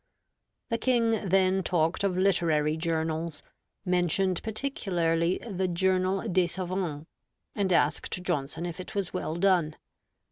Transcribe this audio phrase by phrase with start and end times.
[0.69, 3.43] The King then talked of literary journals,
[3.85, 7.05] mentioned particularly the Journal des Savants,
[7.53, 9.75] and asked Johnson if it was well done.